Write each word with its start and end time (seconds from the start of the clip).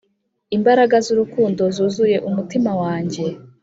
imbaraga 0.55 0.95
z'urukundo 1.05 1.63
zuzuye 1.75 2.17
umutima 2.29 2.71
wanjye 2.81 3.23